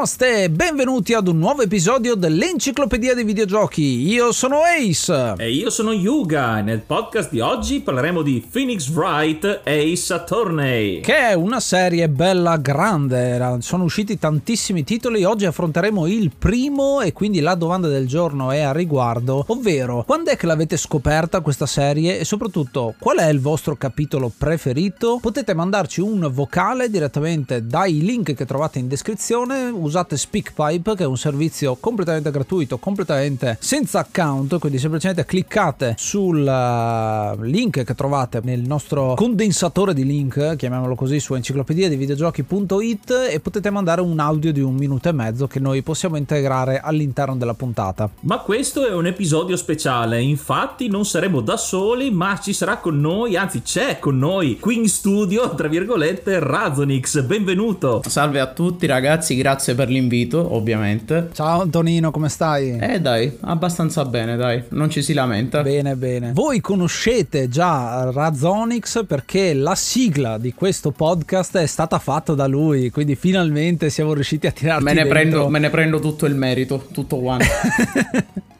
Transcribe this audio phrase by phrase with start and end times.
[0.00, 4.08] Namaste, benvenuti ad un nuovo episodio dell'Enciclopedia dei Videogiochi.
[4.08, 5.34] Io sono Ace.
[5.36, 11.00] E io sono Yuga e nel podcast di oggi parleremo di Phoenix Wright Ace Attorney.
[11.00, 17.12] Che è una serie bella grande, sono usciti tantissimi titoli, oggi affronteremo il primo e
[17.12, 21.66] quindi la domanda del giorno è a riguardo, ovvero quando è che l'avete scoperta questa
[21.66, 25.18] serie e soprattutto qual è il vostro capitolo preferito?
[25.20, 31.06] Potete mandarci un vocale direttamente dai link che trovate in descrizione usate SpeakPipe che è
[31.06, 38.40] un servizio completamente gratuito, completamente senza account, quindi semplicemente cliccate sul uh, link che trovate
[38.42, 44.18] nel nostro condensatore di link, chiamiamolo così, su enciclopedia di videogiochi.it e potete mandare un
[44.18, 48.08] audio di un minuto e mezzo che noi possiamo integrare all'interno della puntata.
[48.20, 52.98] Ma questo è un episodio speciale, infatti non saremo da soli, ma ci sarà con
[53.00, 58.02] noi, anzi c'è con noi qui in studio, tra virgolette, Razonix, benvenuto.
[58.06, 61.30] Salve a tutti ragazzi, grazie grazie per l'invito, ovviamente.
[61.32, 62.76] Ciao Antonino, come stai?
[62.76, 65.62] Eh dai, abbastanza bene, dai, non ci si lamenta.
[65.62, 66.32] Bene, bene.
[66.34, 72.90] Voi conoscete già Razonix perché la sigla di questo podcast è stata fatta da lui,
[72.90, 75.18] quindi finalmente siamo riusciti a tirarti me ne dentro.
[75.18, 77.46] Prendo, me ne prendo tutto il merito, tutto one.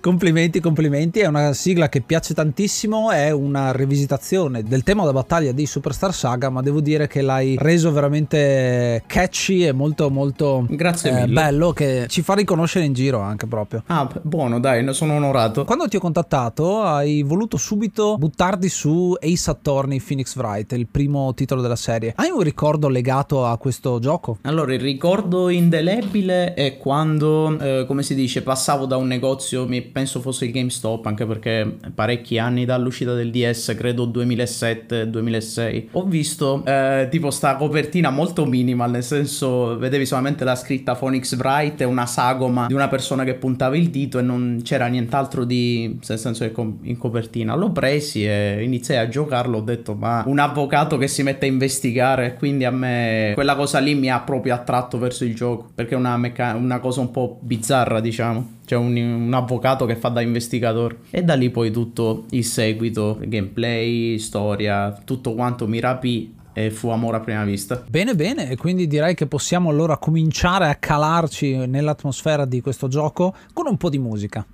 [0.00, 1.20] complimenti, complimenti.
[1.20, 3.10] È una sigla che piace tantissimo.
[3.10, 6.50] È una rivisitazione del tema della battaglia di Superstar Saga.
[6.50, 11.72] Ma devo dire che l'hai reso veramente catchy e molto, molto Grazie eh, bello.
[11.72, 13.82] Che ci fa riconoscere in giro anche proprio.
[13.86, 15.64] Ah, buono, dai, ne sono onorato.
[15.64, 21.34] Quando ti ho contattato, hai voluto subito buttarti su Ace Attorney Phoenix Wright, il primo
[21.34, 22.12] titolo della serie.
[22.16, 24.38] Hai un ricordo legato a questo gioco?
[24.42, 29.66] Allora, il ricordo indelebile è quando, eh, come si dice, passavo da un negozio negozio,
[29.66, 36.04] mi penso fosse il GameStop, anche perché parecchi anni dall'uscita del DS, credo 2007-2006, ho
[36.04, 41.80] visto eh, tipo sta copertina molto minimal, nel senso vedevi solamente la scritta Phoenix Wright
[41.80, 45.98] e una sagoma di una persona che puntava il dito e non c'era nient'altro di,
[46.06, 47.54] nel senso in copertina.
[47.54, 51.48] L'ho presi e iniziai a giocarlo, ho detto ma un avvocato che si mette a
[51.48, 55.94] investigare, quindi a me quella cosa lì mi ha proprio attratto verso il gioco, perché
[55.94, 60.10] è una, mecca- una cosa un po' bizzarra diciamo c'è un, un, avvocato che fa
[60.10, 66.36] da investigatore e da lì poi tutto il seguito, gameplay, storia, tutto quanto mi rapì
[66.52, 67.82] e fu amore a prima vista.
[67.88, 73.34] Bene, bene, e quindi direi che possiamo allora cominciare a calarci nell'atmosfera di questo gioco
[73.52, 74.46] con un po' di musica.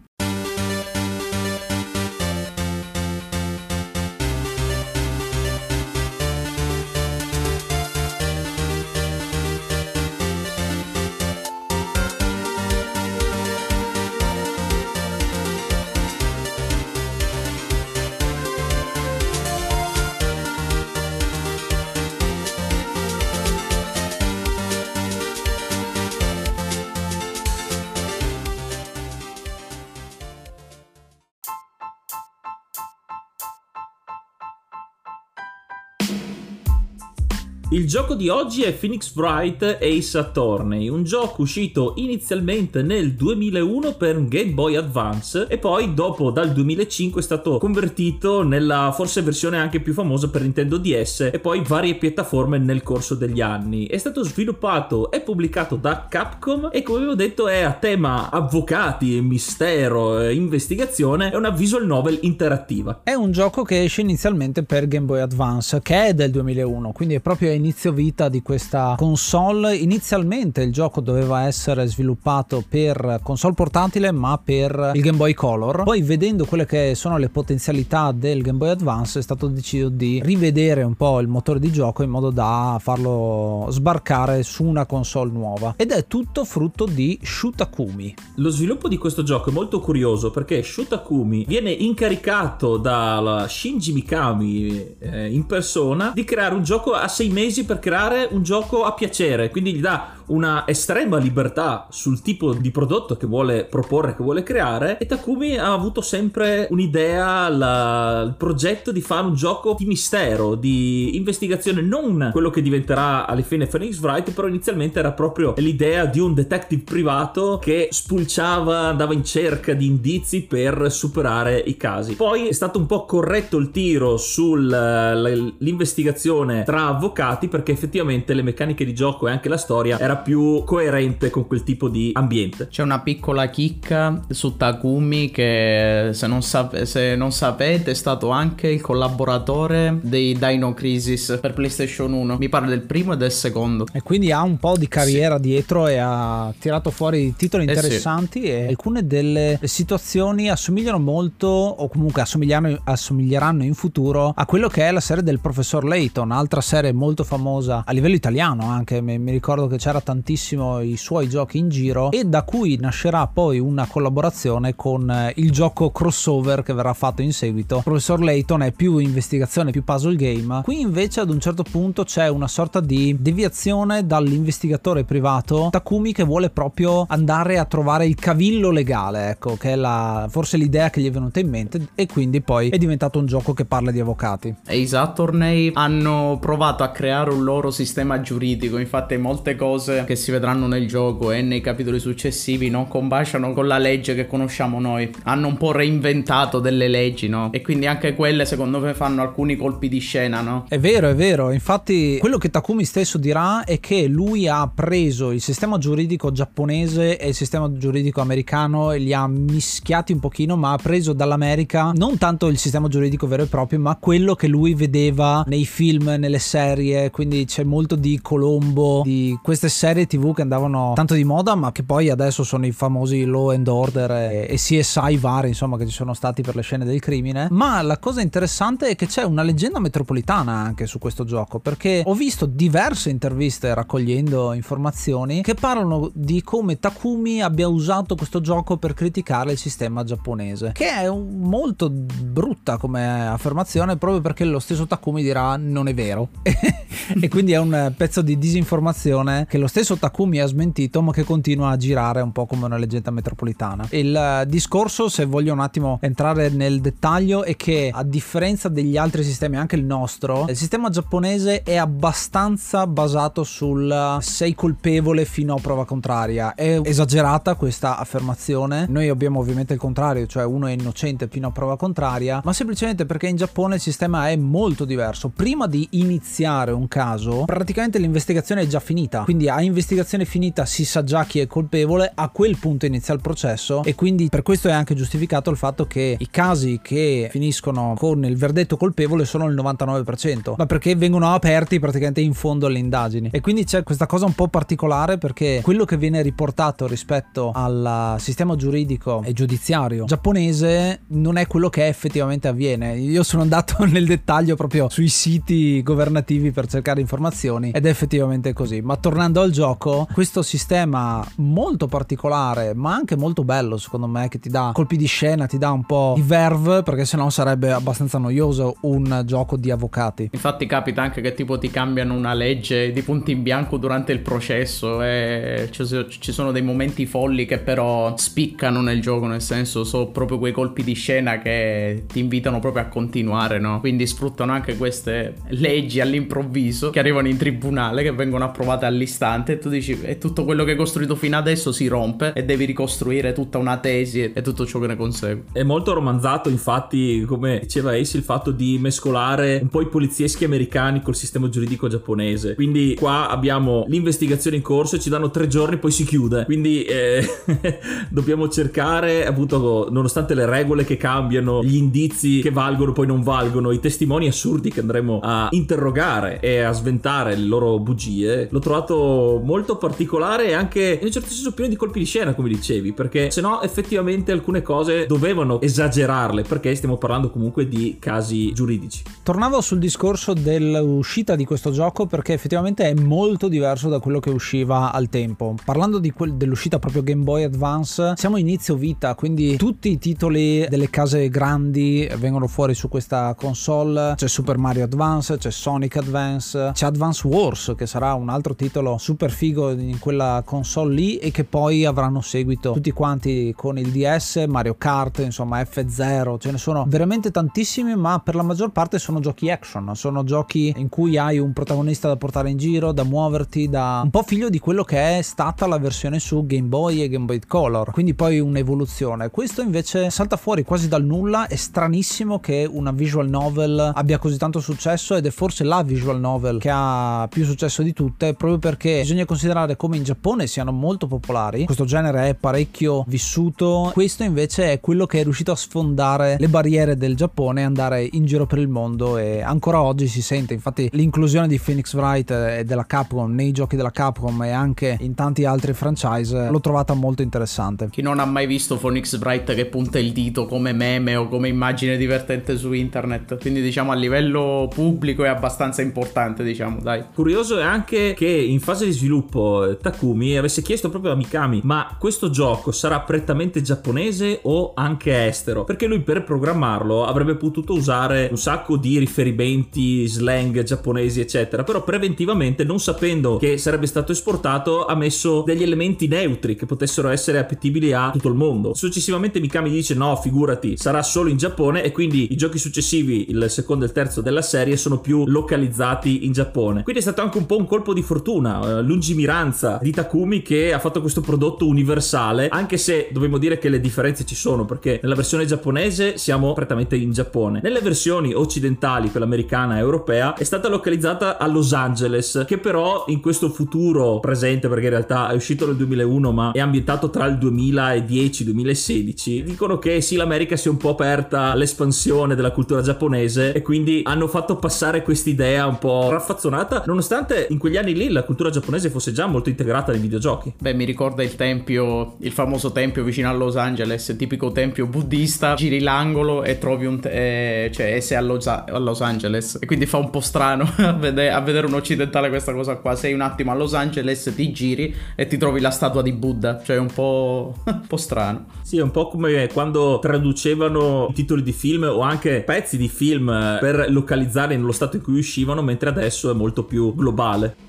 [37.77, 43.97] Il gioco di oggi è Phoenix Wright Ace Attorney, un gioco uscito inizialmente nel 2001
[43.97, 49.59] per Game Boy Advance e poi dopo dal 2005 è stato convertito nella forse versione
[49.59, 53.85] anche più famosa per Nintendo DS e poi varie piattaforme nel corso degli anni.
[53.85, 59.21] È stato sviluppato e pubblicato da Capcom e come avevo detto è a tema avvocati,
[59.21, 63.01] mistero, investigazione, è una visual novel interattiva.
[63.03, 67.17] È un gioco che esce inizialmente per Game Boy Advance che è del 2001, quindi
[67.17, 69.75] è proprio inizio vita di questa console.
[69.75, 75.83] Inizialmente il gioco doveva essere sviluppato per console portatile, ma per il Game Boy Color.
[75.83, 80.21] Poi, vedendo quelle che sono le potenzialità del Game Boy Advance, è stato deciso di
[80.23, 85.33] rivedere un po' il motore di gioco in modo da farlo sbarcare su una console
[85.33, 85.75] nuova.
[85.77, 88.15] Ed è tutto frutto di Shutakumi.
[88.37, 94.97] Lo sviluppo di questo gioco è molto curioso perché Shutakumi viene incaricato da Shinji Mikami
[95.01, 98.85] eh, in persona di creare un gioco a sei mesi mesi per creare un gioco
[98.85, 104.17] a piacere, quindi gli dà una estrema libertà sul tipo di prodotto che vuole proporre,
[104.17, 109.35] che vuole creare e Takumi ha avuto sempre un'idea, la, il progetto di fare un
[109.35, 114.99] gioco di mistero, di investigazione, non quello che diventerà alle fine Phoenix Wright, però inizialmente
[114.99, 120.91] era proprio l'idea di un detective privato che spulciava, andava in cerca di indizi per
[120.91, 122.15] superare i casi.
[122.15, 128.85] Poi è stato un po' corretto il tiro sull'investigazione tra avvocati perché effettivamente le meccaniche
[128.85, 132.69] di gioco e anche la storia era più coerente con quel tipo di ambiente.
[132.69, 138.31] C'è una piccola chicca su Takumi che se non, sap- se non sapete è stato
[138.31, 142.37] anche il collaboratore dei Dino Crisis per PlayStation 1.
[142.39, 143.87] Mi pare del primo e del secondo.
[143.93, 145.43] E quindi ha un po' di carriera sì.
[145.43, 148.51] dietro e ha tirato fuori titoli interessanti eh sì.
[148.51, 154.91] e alcune delle situazioni assomigliano molto o comunque assomiglieranno in futuro a quello che è
[154.91, 159.31] la serie del professor Layton, altra serie molto famosa a livello italiano anche, mi, mi
[159.31, 163.87] ricordo che c'era tantissimo i suoi giochi in giro e da cui nascerà poi una
[163.87, 167.79] collaborazione con eh, il gioco crossover che verrà fatto in seguito.
[167.79, 170.61] Il professor Layton è più investigazione, più puzzle game.
[170.63, 176.23] Qui invece ad un certo punto c'è una sorta di deviazione dall'investigatore privato Takumi che
[176.23, 181.01] vuole proprio andare a trovare il cavillo legale, ecco, che è la, forse l'idea che
[181.01, 183.99] gli è venuta in mente e quindi poi è diventato un gioco che parla di
[183.99, 184.55] avvocati.
[184.65, 190.17] E i Saturnay hanno provato a creare un loro sistema giuridico, infatti molte cose che
[190.17, 194.81] si vedranno nel gioco e nei capitoli successivi non combaciano con la legge che conosciamo
[194.81, 195.11] noi.
[195.25, 197.51] Hanno un po' reinventato delle leggi, no?
[197.53, 200.67] E quindi anche quelle secondo me fanno alcuni colpi di scena, no?
[200.69, 201.51] È vero, è vero.
[201.51, 207.19] Infatti quello che Takumi stesso dirà è che lui ha preso il sistema giuridico giapponese
[207.19, 211.93] e il sistema giuridico americano e li ha mischiati un pochino, ma ha preso dall'America
[211.95, 216.15] non tanto il sistema giuridico vero e proprio, ma quello che lui vedeva nei film,
[216.19, 221.25] nelle serie, quindi c'è molto di Colombo, di queste serie TV che andavano tanto di
[221.25, 225.49] moda, ma che poi adesso sono i famosi Law and Order e, e CSI vari,
[225.49, 227.49] insomma, che ci sono stati per le scene del crimine.
[227.51, 232.03] Ma la cosa interessante è che c'è una leggenda metropolitana anche su questo gioco, perché
[232.05, 238.77] ho visto diverse interviste raccogliendo informazioni che parlano di come Takumi abbia usato questo gioco
[238.77, 244.87] per criticare il sistema giapponese, che è molto brutta come affermazione proprio perché lo stesso
[244.87, 246.29] Takumi dirà non è vero.
[246.43, 251.25] e quindi è un pezzo di disinformazione che lo stesso Takumi ha smentito ma che
[251.25, 253.87] continua a girare un po' come una leggenda metropolitana.
[253.91, 259.23] Il discorso, se voglio un attimo entrare nel dettaglio, è che a differenza degli altri
[259.23, 265.61] sistemi, anche il nostro, il sistema giapponese è abbastanza basato sul sei colpevole fino a
[265.61, 266.55] prova contraria.
[266.55, 268.87] È esagerata questa affermazione.
[268.89, 273.05] Noi abbiamo ovviamente il contrario, cioè uno è innocente fino a prova contraria, ma semplicemente
[273.05, 275.29] perché in Giappone il sistema è molto diverso.
[275.29, 279.25] Prima di iniziare un caso, praticamente l'investigazione è già finita.
[279.25, 283.21] Quindi a investigazione finita si sa già chi è colpevole, a quel punto inizia il
[283.21, 287.95] processo e quindi per questo è anche giustificato il fatto che i casi che finiscono
[287.97, 292.79] con il verdetto colpevole sono il 99%, ma perché vengono aperti praticamente in fondo alle
[292.79, 293.29] indagini.
[293.33, 298.17] E quindi c'è questa cosa un po' particolare perché quello che viene riportato rispetto al
[298.19, 302.97] sistema giuridico e giudiziario giapponese non è quello che effettivamente avviene.
[302.97, 308.53] Io sono andato nel dettaglio proprio sui siti governativi per cercare informazioni ed è effettivamente
[308.53, 308.81] così.
[308.81, 314.39] Ma tornando al gioco, questo sistema molto particolare, ma anche molto bello secondo me, che
[314.39, 318.19] ti dà colpi di scena, ti dà un po' di verve, perché sennò sarebbe abbastanza
[318.19, 320.31] noioso un gioco di avvocati.
[320.33, 324.19] Infatti capita anche che tipo ti cambiano una legge di punto in bianco durante il
[324.21, 330.07] processo e ci sono dei momenti folli che però spiccano nel gioco, nel senso sono
[330.09, 333.79] proprio quei colpi di scena che ti invitano proprio a continuare, no?
[333.81, 339.59] Quindi sfruttano anche queste leggi all'improvviso che arrivano in tribunale, che vengono approvate all'istante e
[339.59, 343.33] tu dici e tutto quello che hai costruito fino adesso si rompe e devi ricostruire
[343.33, 345.45] tutta una tesi e tutto ciò che ne consegue.
[345.53, 350.45] È molto romanzato infatti, come diceva Ace, il fatto di mescolare un po' i polizieschi
[350.45, 352.55] americani col sistema giuridico giapponese.
[352.55, 356.45] Quindi qua abbiamo l'investigazione in corso e ci danno tre giorni poi si chiude.
[356.45, 357.25] Quindi eh,
[358.09, 363.71] dobbiamo cercare, appunto, nonostante le regole che cambiano, gli indizi che valgono poi non valgono,
[363.73, 369.26] i testimoni assurdi che andremo a interrogare e a sventare le loro bugie, l'ho trovato
[369.43, 372.93] molto particolare e anche in un certo senso pieno di colpi di scena, come dicevi,
[372.93, 379.03] perché se no effettivamente alcune cose dovevano esagerarle, perché stiamo parlando comunque di casi giuridici.
[379.23, 384.31] Tornavo sul discorso dell'uscita di questo gioco perché effettivamente è molto diverso da quello che
[384.31, 385.55] usciva al tempo.
[385.65, 390.91] Parlando quel, dell'uscita proprio Game Boy Advance, siamo inizio vita, quindi tutti i titoli delle
[390.91, 394.15] case grandi vengono fuori su questa console.
[394.17, 398.99] C'è Super Mario Advance, c'è Sonic Advance, c'è Advance Wars che sarà un altro titolo
[398.99, 403.91] super figo in quella console lì e che poi avranno seguito tutti quanti con il
[403.91, 408.99] DS, Mario Kart, insomma F0, ce ne sono veramente tantissimi, ma per la maggior parte
[408.99, 413.05] sono giochi action, sono giochi in cui hai un protagonista da portare in giro, da
[413.05, 417.03] muoverti, da un po' figlio di quello che è stata la versione su Game Boy
[417.03, 419.31] e Game Boy Color, quindi poi un'evoluzione.
[419.31, 424.37] Questo invece salta fuori quasi dal nulla, è stranissimo che una visual novel abbia così
[424.37, 428.59] tanto successo ed è forse la visual novel che ha più successo di tutte proprio
[428.59, 434.25] perché bisogna considerare come in Giappone siano molto popolari questo genere è parecchio vissuto questo
[434.25, 438.25] invece è quello che è riuscito a sfondare le barriere del Giappone e andare in
[438.25, 442.65] giro per il mondo e ancora oggi si sente infatti l'inclusione di Phoenix Wright e
[442.65, 447.23] della Capcom nei giochi della Capcom e anche in tanti altri franchise l'ho trovata molto
[447.23, 447.89] interessante.
[447.91, 451.47] Chi non ha mai visto Phoenix Wright che punta il dito come meme o come
[451.47, 453.39] immagine divertente su internet?
[453.41, 457.05] Quindi diciamo a livello pubblico è abbastanza importante diciamo dai.
[457.15, 461.61] Curioso è anche che in fase di sviluppo eh, Takumi avesse chiesto proprio a Mikami
[461.63, 465.65] ma questo gioco sarà prettamente giapponese o anche estero?
[465.65, 471.63] Perché lui per programmarlo avrebbe potuto usare un sacco di riferimenti slang giapponesi eccetera.
[471.63, 477.09] Però preventivamente non sapendo che sarebbe stato esportato ha messo degli elementi neutri che potessero
[477.09, 478.75] essere appetibili a tutto il mondo.
[478.75, 481.83] Successivamente Mikami dice no figurati sarà solo in Giappone.
[481.83, 486.25] E quindi i giochi successivi il secondo e il terzo della serie sono più localizzati
[486.27, 486.83] in Giappone.
[486.83, 490.73] Quindi è stato anche un po' un colpo di fortuna eh, lungimiranza di Takumi che
[490.73, 495.01] ha fatto questo prodotto universale anche se dobbiamo dire che le differenze ci sono perché
[495.03, 497.61] nella versione giapponese siamo prettamente in Giappone.
[497.63, 503.05] Nelle versioni occidentali quella americana e europea è stata localizzata a Los Angeles che però
[503.09, 507.27] in questo futuro presente perché in realtà è uscito nel 2001 ma è ambientato tra
[507.27, 513.53] il 2010-2016 dicono che sì l'America si è un po' aperta all'espansione della cultura giapponese
[513.53, 518.25] e quindi hanno fatto passare quest'idea un po' raffazzonata nonostante in quegli anni lì la
[518.25, 520.55] cultura giapponese fosse già molto integrata nei videogiochi.
[520.59, 525.55] Beh mi ricorda il tempio il famoso tempio vicino a Los Angeles tipico tempio buddista.
[525.55, 529.59] Giri l'angolo e trovi un te- eh, cioè sei a Los, a Los Angeles.
[529.61, 532.95] E quindi fa un po' strano a vedere, a vedere un occidentale questa cosa qua.
[532.95, 536.63] Sei un attimo a Los Angeles ti giri e ti trovi la statua di Buddha.
[536.63, 538.47] Cioè un po', un po strano.
[538.63, 543.27] Sì è un po' come quando traducevano titoli di film o anche pezzi di film
[543.61, 547.66] per localizzare nello stato in cui uscivano mentre adesso è molto più globale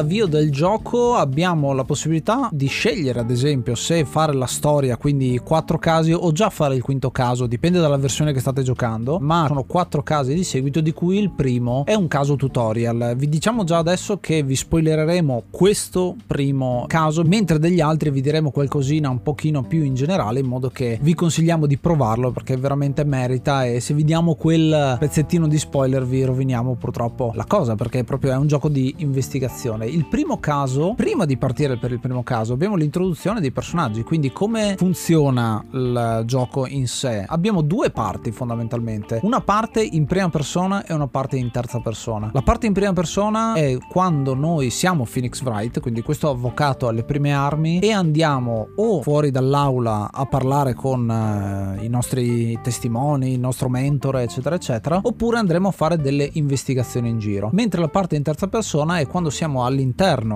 [0.00, 5.38] all'avvio del gioco abbiamo la possibilità di scegliere ad esempio se fare la storia quindi
[5.44, 9.44] quattro casi o già fare il quinto caso dipende dalla versione che state giocando ma
[9.46, 13.14] sono quattro casi di seguito di cui il primo è un caso tutorial.
[13.16, 18.50] Vi diciamo già adesso che vi spoilereremo questo primo caso mentre degli altri vi diremo
[18.50, 23.04] qualcosina un pochino più in generale in modo che vi consigliamo di provarlo perché veramente
[23.04, 28.04] merita e se vi diamo quel pezzettino di spoiler vi roviniamo purtroppo la cosa perché
[28.04, 32.22] proprio è un gioco di investigazione il primo caso, prima di partire per il primo
[32.22, 37.24] caso, abbiamo l'introduzione dei personaggi, quindi come funziona il gioco in sé.
[37.26, 42.30] Abbiamo due parti fondamentalmente, una parte in prima persona e una parte in terza persona.
[42.32, 47.04] La parte in prima persona è quando noi siamo Phoenix Wright, quindi questo avvocato alle
[47.04, 53.40] prime armi, e andiamo o fuori dall'aula a parlare con uh, i nostri testimoni, il
[53.40, 57.50] nostro mentore, eccetera, eccetera, oppure andremo a fare delle investigazioni in giro.
[57.52, 59.78] Mentre la parte in terza persona è quando siamo all'interno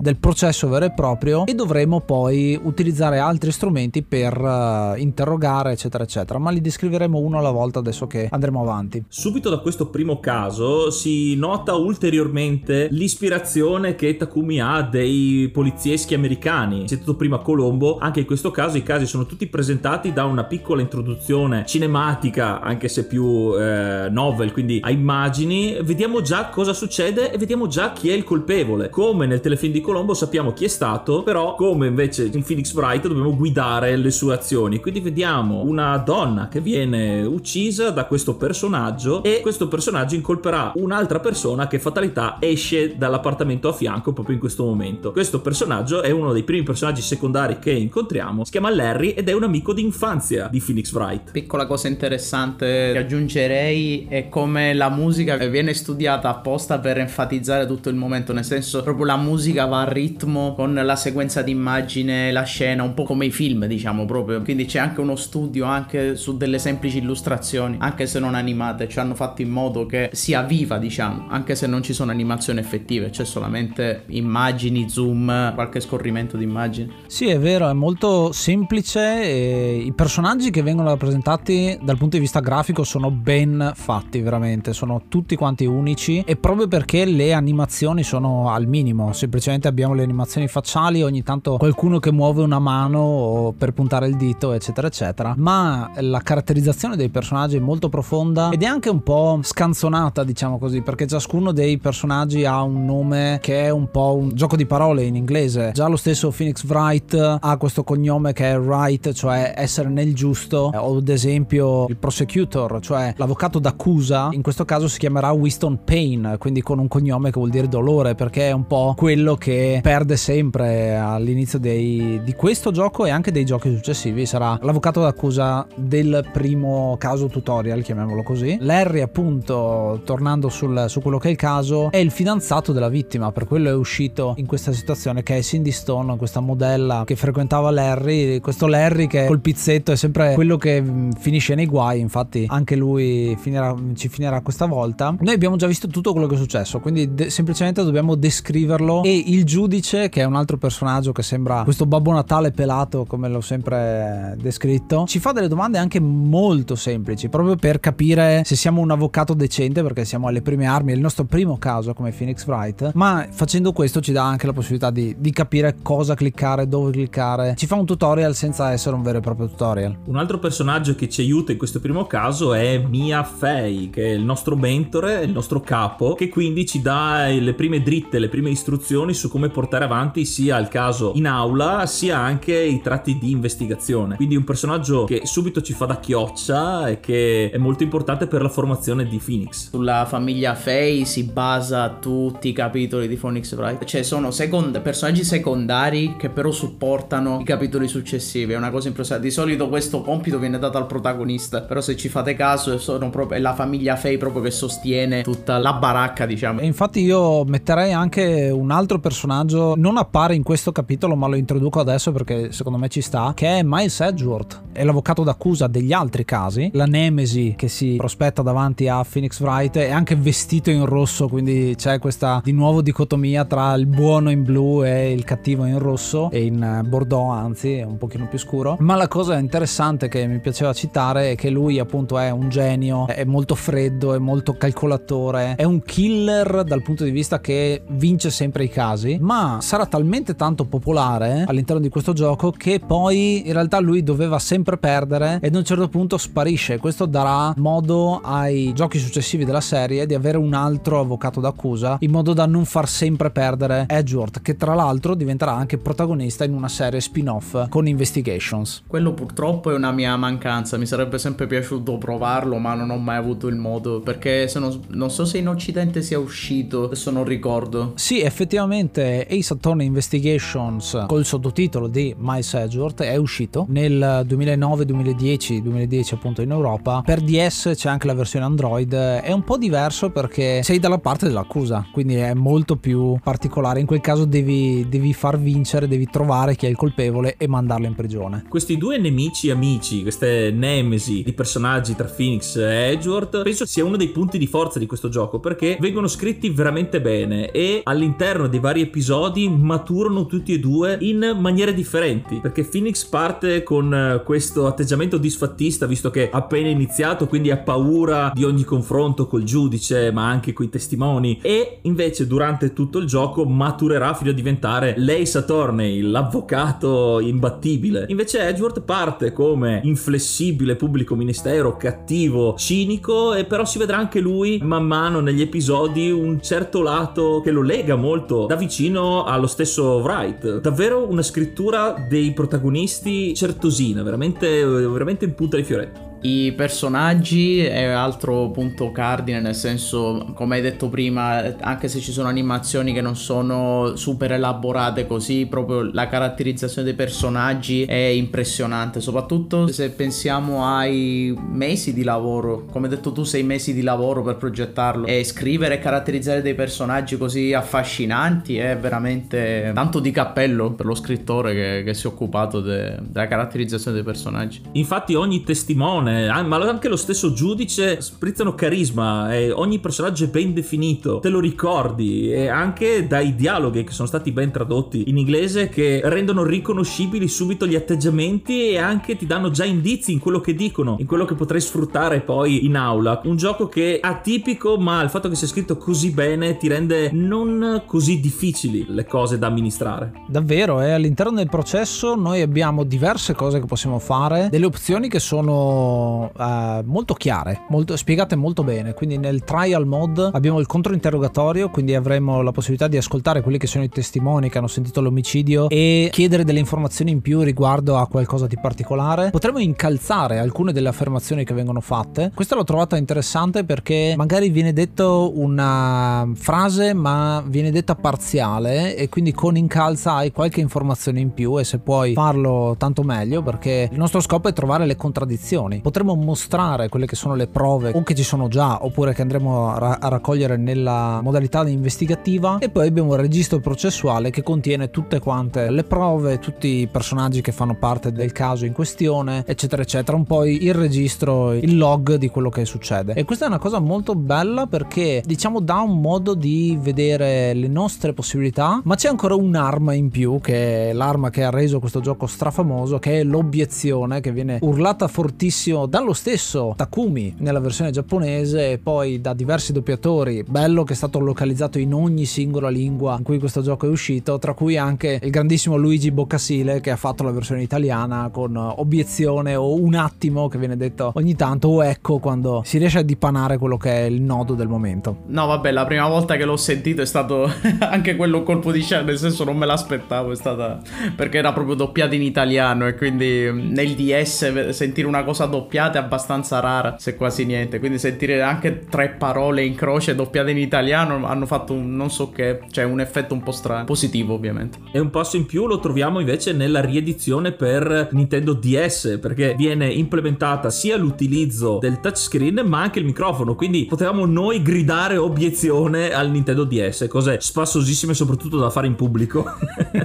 [0.00, 6.04] del processo vero e proprio e dovremo poi utilizzare altri strumenti per uh, interrogare eccetera
[6.04, 6.38] eccetera.
[6.38, 9.04] Ma li descriveremo uno alla volta adesso che andremo avanti.
[9.08, 16.86] Subito da questo primo caso si nota ulteriormente l'ispirazione che Takumi ha dei polizieschi americani.
[16.86, 20.80] Citato prima Colombo anche in questo caso i casi sono tutti presentati da una piccola
[20.80, 25.76] introduzione cinematica anche se più eh, novel quindi a immagini.
[25.82, 28.90] Vediamo già cosa succede e vediamo già chi è il colpevole.
[28.90, 33.06] Come nel telefilm di Colombo sappiamo chi è stato, però come invece in Phoenix Wright
[33.06, 34.80] dobbiamo guidare le sue azioni.
[34.80, 41.20] Quindi vediamo una donna che viene uccisa da questo personaggio e questo personaggio incolperà un'altra
[41.20, 45.12] persona che fatalità esce dall'appartamento a fianco proprio in questo momento.
[45.12, 49.32] Questo personaggio è uno dei primi personaggi secondari che incontriamo, si chiama Larry ed è
[49.32, 51.30] un amico d'infanzia di Phoenix Wright.
[51.32, 57.88] Piccola cosa interessante che aggiungerei è come la musica viene studiata apposta per enfatizzare tutto
[57.88, 59.23] il momento, nel senso proprio la musica
[59.66, 63.66] va a ritmo con la sequenza di immagine, la scena, un po' come i film,
[63.66, 64.42] diciamo proprio.
[64.42, 68.98] Quindi c'è anche uno studio anche su delle semplici illustrazioni, anche se non animate, ci
[68.98, 73.10] hanno fatto in modo che sia viva, diciamo, anche se non ci sono animazioni effettive,
[73.10, 76.92] c'è solamente immagini, zoom, qualche scorrimento di immagini.
[77.06, 82.40] Sì, è vero, è molto semplice i personaggi che vengono rappresentati dal punto di vista
[82.40, 88.50] grafico sono ben fatti, veramente, sono tutti quanti unici e proprio perché le animazioni sono
[88.50, 93.72] al minimo, semplicemente abbiamo le animazioni facciali, ogni tanto qualcuno che muove una mano per
[93.72, 98.66] puntare il dito, eccetera, eccetera, ma la caratterizzazione dei personaggi è molto profonda ed è
[98.66, 103.70] anche un po' scanzonata, diciamo così, perché ciascuno dei personaggi ha un nome che è
[103.70, 105.72] un po' un gioco di parole in inglese.
[105.74, 110.70] Già lo stesso Phoenix Wright ha questo cognome che è Wright, cioè essere nel giusto,
[110.74, 116.38] o ad esempio il prosecutor, cioè l'avvocato d'accusa, in questo caso si chiamerà Winston Payne,
[116.38, 120.16] quindi con un cognome che vuol dire dolore, perché è un po' quello che perde
[120.16, 124.26] sempre all'inizio dei, di questo gioco e anche dei giochi successivi.
[124.26, 128.56] Sarà l'avvocato d'accusa del primo caso tutorial, chiamiamolo così.
[128.60, 133.32] Larry, appunto, tornando sul, su quello che è il caso, è il fidanzato della vittima,
[133.32, 137.70] per quello è uscito in questa situazione che è Cindy Stone, questa modella che frequentava
[137.70, 138.40] Larry.
[138.40, 142.76] Questo Larry che col pizzetto è sempre quello che mm, finisce nei guai, infatti anche
[142.76, 145.14] lui finirà, ci finirà questa volta.
[145.18, 149.22] Noi abbiamo già visto tutto quello che è successo, quindi de- semplicemente dobbiamo descriverlo e
[149.26, 153.40] il giudice, che è un altro personaggio che sembra questo Babbo Natale pelato, come l'ho
[153.40, 158.90] sempre descritto, ci fa delle domande anche molto semplici, proprio per capire se siamo un
[158.90, 162.92] avvocato decente, perché siamo alle prime armi, è il nostro primo caso come Phoenix Wright,
[162.94, 167.54] ma facendo questo ci dà anche la possibilità di, di capire cosa cliccare, dove cliccare,
[167.56, 169.96] ci fa un tutorial senza essere un vero e proprio tutorial.
[170.04, 174.12] Un altro personaggio che ci aiuta in questo primo caso è Mia Fei, che è
[174.12, 178.50] il nostro mentore, il nostro capo, che quindi ci dà le prime dritte, le prime
[178.50, 183.30] istruzioni su come portare avanti sia il caso in aula, sia anche i tratti di
[183.30, 184.16] investigazione.
[184.16, 188.42] Quindi un personaggio che subito ci fa da chioccia e che è molto importante per
[188.42, 189.70] la formazione di Phoenix.
[189.70, 195.24] Sulla famiglia Fei si basa tutti i capitoli di Phoenix Wright, cioè sono second- personaggi
[195.24, 199.28] secondari che però supportano i capitoli successivi, è una cosa impressionante.
[199.28, 203.38] Di solito questo compito viene dato al protagonista, però se ci fate caso sono proprio,
[203.38, 206.60] è la famiglia Fei proprio che sostiene tutta la baracca, diciamo.
[206.60, 211.36] E infatti io metterei anche un altro personaggio, non appare in questo capitolo, ma lo
[211.36, 214.62] introduco adesso perché secondo me ci sta, che è Miles Edgeworth.
[214.72, 219.76] È l'avvocato d'accusa degli altri casi, la nemesi che si prospetta davanti a Phoenix Wright,
[219.76, 224.42] è anche vestito in rosso, quindi c'è questa di nuovo dicotomia tra il buono in
[224.42, 228.76] blu e il cattivo in rosso e in bordeaux, anzi, è un pochino più scuro.
[228.80, 233.06] Ma la cosa interessante che mi piaceva citare è che lui appunto è un genio,
[233.06, 238.30] è molto freddo, è molto calcolatore, è un killer dal punto di vista che vince
[238.30, 243.52] sempre i casi, ma sarà talmente tanto popolare all'interno di questo gioco che poi in
[243.52, 246.78] realtà lui doveva sempre perdere ed a un certo punto sparisce.
[246.78, 252.10] Questo darà modo ai giochi successivi della serie di avere un altro avvocato d'accusa in
[252.10, 256.68] modo da non far sempre perdere Edgeworth, che tra l'altro diventerà anche protagonista in una
[256.68, 258.82] serie spin-off con Investigations.
[258.86, 263.16] Quello purtroppo è una mia mancanza, mi sarebbe sempre piaciuto provarlo, ma non ho mai
[263.16, 267.24] avuto il modo perché se non, non so se in occidente sia uscito, adesso non
[267.24, 267.92] ricordo.
[267.96, 275.62] Sì, effettivamente Ace Attorney Investigations col sottotitolo di Miles Edgeworth è uscito nel 2009, 2010,
[275.62, 277.02] 2010 appunto in Europa.
[277.04, 281.26] Per DS c'è anche la versione Android, è un po' diverso perché sei dalla parte
[281.26, 283.80] dell'accusa, quindi è molto più particolare.
[283.80, 287.86] In quel caso devi, devi far vincere, devi trovare chi è il colpevole e mandarlo
[287.86, 288.44] in prigione.
[288.48, 293.96] Questi due nemici amici, queste nemesi di personaggi tra Phoenix e Edgeworth, penso sia uno
[293.96, 298.58] dei punti di forza di questo gioco perché vengono scritti veramente bene e all'interno dei
[298.58, 304.66] vari episodi maturano tutti e due in maniere differenti perché Phoenix parte con eh, questo
[304.66, 310.10] atteggiamento disfattista visto che ha appena iniziato quindi ha paura di ogni confronto col giudice
[310.10, 315.38] ma anche coi testimoni e invece durante tutto il gioco maturerà fino a diventare Lace
[315.38, 318.06] Attorney l'avvocato imbattibile.
[318.08, 324.60] Invece Edgeworth parte come inflessibile pubblico ministero cattivo cinico e però si vedrà anche lui
[324.62, 328.13] man mano negli episodi un certo lato che lo lega molto
[328.46, 330.60] da vicino allo stesso Wright.
[330.60, 336.13] Davvero una scrittura dei protagonisti certosina, veramente, veramente in punta di fioretto.
[336.26, 342.12] I personaggi è altro punto cardine, nel senso, come hai detto prima, anche se ci
[342.12, 349.02] sono animazioni che non sono super elaborate così, proprio la caratterizzazione dei personaggi è impressionante,
[349.02, 354.22] soprattutto se pensiamo ai mesi di lavoro, come hai detto tu, sei mesi di lavoro
[354.22, 355.04] per progettarlo.
[355.04, 360.94] E scrivere e caratterizzare dei personaggi così affascinanti è veramente tanto di cappello per lo
[360.94, 364.62] scrittore che, che si è occupato de, della caratterizzazione dei personaggi.
[364.72, 366.12] Infatti ogni testimone,
[366.44, 371.40] ma anche lo stesso giudice sprizzano carisma e ogni personaggio è ben definito, te lo
[371.40, 377.28] ricordi e anche dai dialoghi che sono stati ben tradotti in inglese che rendono riconoscibili
[377.28, 381.24] subito gli atteggiamenti e anche ti danno già indizi in quello che dicono, in quello
[381.24, 383.20] che potrai sfruttare poi in aula.
[383.24, 387.10] Un gioco che è atipico ma il fatto che sia scritto così bene ti rende
[387.12, 390.12] non così difficili le cose da amministrare.
[390.28, 390.92] Davvero, eh?
[390.92, 396.03] all'interno del processo noi abbiamo diverse cose che possiamo fare, delle opzioni che sono
[396.34, 398.94] uh, molto chiare, molto, spiegate molto bene.
[398.94, 403.66] Quindi nel trial mode abbiamo il controinterrogatorio, quindi avremo la possibilità di ascoltare quelli che
[403.66, 408.06] sono i testimoni che hanno sentito l'omicidio e chiedere delle informazioni in più riguardo a
[408.06, 409.30] qualcosa di particolare.
[409.30, 412.30] Potremmo incalzare alcune delle affermazioni che vengono fatte.
[412.34, 419.08] Questa l'ho trovata interessante perché magari viene detto una frase ma viene detta parziale e
[419.08, 423.88] quindi con incalza hai qualche informazione in più e se puoi farlo tanto meglio perché
[423.90, 425.80] il nostro scopo è trovare le contraddizioni.
[425.84, 429.68] Potremmo mostrare quelle che sono le prove o che ci sono già oppure che andremo
[429.68, 435.18] a, a raccogliere nella modalità investigativa e poi abbiamo il registro processuale che contiene tutte
[435.18, 440.16] quante le prove, tutti i personaggi che fanno parte del caso in questione, eccetera eccetera,
[440.16, 443.12] un po' il registro, il log di quello che succede.
[443.12, 447.68] E questa è una cosa molto bella perché diciamo dà un modo di vedere le
[447.68, 452.00] nostre possibilità, ma c'è ancora un'arma in più che è l'arma che ha reso questo
[452.00, 458.72] gioco strafamoso, che è l'obiezione che viene urlata fortissimo dallo stesso Takumi nella versione giapponese
[458.72, 460.44] e poi da diversi doppiatori.
[460.46, 464.38] Bello che è stato localizzato in ogni singola lingua in cui questo gioco è uscito,
[464.38, 469.56] tra cui anche il grandissimo Luigi Boccasile che ha fatto la versione italiana con obiezione
[469.56, 473.58] o un attimo che viene detto ogni tanto o ecco quando si riesce a dipanare
[473.58, 475.22] quello che è il nodo del momento.
[475.26, 479.02] No, vabbè, la prima volta che l'ho sentito è stato anche quello colpo di scena,
[479.02, 480.80] nel senso non me l'aspettavo, è stata
[481.14, 485.98] perché era proprio doppiata in italiano e quindi nel DS sentire una cosa doppiata è
[485.98, 491.26] abbastanza rara, se quasi niente, quindi sentire anche tre parole in croce doppiate in italiano
[491.26, 494.78] hanno fatto un non so che, cioè un effetto un po' strano, positivo ovviamente.
[494.92, 499.90] E un passo in più lo troviamo invece nella riedizione per Nintendo DS, perché viene
[499.92, 506.30] implementata sia l'utilizzo del touchscreen ma anche il microfono, quindi potevamo noi gridare obiezione al
[506.30, 509.44] Nintendo DS, cose spassosissime soprattutto da fare in pubblico.